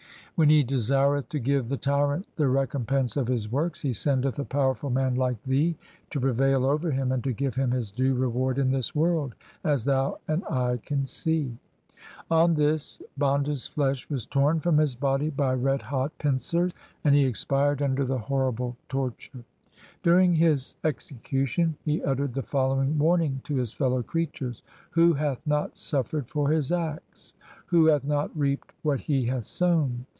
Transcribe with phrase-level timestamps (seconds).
[0.41, 4.43] 'When He desireth to give the tyrant the recompense of his works, He sendeth a
[4.43, 5.77] powerful man like thee
[6.09, 9.85] to prevail over him, and to give him his due reward in this world: as
[9.85, 11.55] thou and I can see.'
[12.31, 16.71] On this Banda's flesh was torn from his body by red hot pincers,
[17.03, 19.43] and he expired under the horrible torture.
[20.01, 20.75] 254 THE SIKH RELIGION During his
[21.63, 26.49] execution he uttered the following warning to his fellow creatures:— Who hath not suffered for
[26.49, 27.33] his acts?
[27.67, 30.07] Who hath not reaped what he hath sown